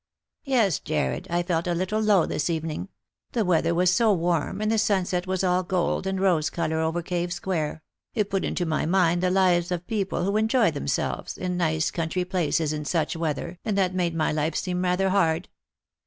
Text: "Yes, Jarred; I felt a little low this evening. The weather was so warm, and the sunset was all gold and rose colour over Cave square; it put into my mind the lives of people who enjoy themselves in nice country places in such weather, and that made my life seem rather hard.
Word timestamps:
"Yes, 0.45 0.79
Jarred; 0.79 1.27
I 1.29 1.43
felt 1.43 1.67
a 1.67 1.75
little 1.75 1.99
low 2.01 2.25
this 2.25 2.49
evening. 2.49 2.89
The 3.33 3.45
weather 3.45 3.75
was 3.75 3.93
so 3.93 4.11
warm, 4.13 4.59
and 4.59 4.71
the 4.71 4.79
sunset 4.79 5.27
was 5.27 5.43
all 5.43 5.61
gold 5.61 6.07
and 6.07 6.19
rose 6.19 6.49
colour 6.49 6.79
over 6.79 7.03
Cave 7.03 7.31
square; 7.31 7.83
it 8.15 8.31
put 8.31 8.43
into 8.43 8.65
my 8.65 8.87
mind 8.87 9.21
the 9.21 9.29
lives 9.29 9.71
of 9.71 9.85
people 9.85 10.23
who 10.23 10.37
enjoy 10.37 10.71
themselves 10.71 11.37
in 11.37 11.55
nice 11.55 11.91
country 11.91 12.25
places 12.25 12.73
in 12.73 12.83
such 12.83 13.15
weather, 13.15 13.59
and 13.63 13.77
that 13.77 13.93
made 13.93 14.15
my 14.15 14.31
life 14.31 14.55
seem 14.55 14.81
rather 14.81 15.09
hard. 15.09 15.49